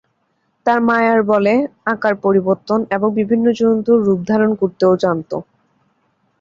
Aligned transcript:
তারা 0.65 0.81
মায়ার 0.87 1.19
বলে 1.31 1.53
আকার 1.85 2.13
পরিবর্তন 2.25 2.79
এবং 2.95 3.09
বিভিন্ন 3.19 3.45
জন্তুর 3.59 3.97
রূপ 4.03 4.19
ধারণ 4.29 4.51
করতেও 4.61 4.93
জানত। 5.03 5.31